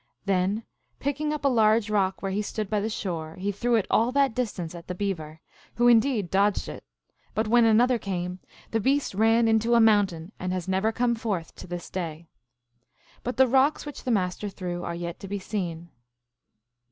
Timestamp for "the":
2.79-2.89, 4.33-4.33, 4.87-4.95, 8.71-8.79, 13.37-13.47, 14.03-14.09